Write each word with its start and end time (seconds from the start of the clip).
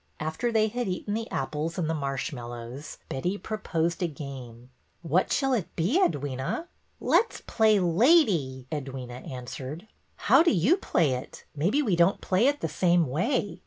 After 0.19 0.51
they 0.51 0.67
had 0.67 0.87
eaten 0.87 1.13
the 1.13 1.29
apples 1.29 1.77
and 1.77 1.87
the 1.87 1.93
marsh 1.93 2.33
mallows, 2.33 2.97
Betty 3.07 3.37
proposed 3.37 4.01
a 4.01 4.07
game. 4.07 4.71
What 5.03 5.31
shall 5.31 5.53
it 5.53 5.75
be, 5.75 5.99
Edwyna?'' 5.99 6.65
Let 7.13 7.33
's 7.33 7.41
play 7.45 7.77
lady,'' 7.79 8.65
Edwyna 8.71 9.29
answered.'' 9.29 9.87
How 10.27 10.41
do 10.41 10.51
you 10.51 10.75
play 10.77 11.11
it? 11.11 11.43
Maybe 11.55 11.83
we 11.83 11.95
don't 11.95 12.19
play 12.19 12.47
it 12.47 12.61
the 12.61 12.67
same 12.67 13.05
way." 13.05 13.59